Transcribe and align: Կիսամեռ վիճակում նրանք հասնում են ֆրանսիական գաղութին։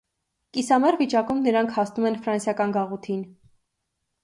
Կիսամեռ 0.57 0.97
վիճակում 1.01 1.43
նրանք 1.49 1.77
հասնում 1.77 2.09
են 2.11 2.19
ֆրանսիական 2.25 2.75
գաղութին։ 2.79 3.23